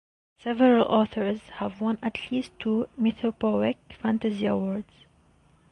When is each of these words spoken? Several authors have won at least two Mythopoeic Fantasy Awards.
Several 0.39 0.83
authors 0.87 1.49
have 1.57 1.79
won 1.79 1.99
at 2.01 2.31
least 2.31 2.53
two 2.59 2.89
Mythopoeic 2.97 3.77
Fantasy 4.01 4.47
Awards. 4.47 5.05